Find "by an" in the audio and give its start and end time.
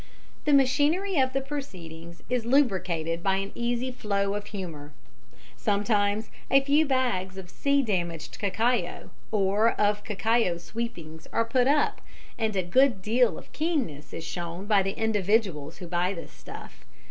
3.21-3.51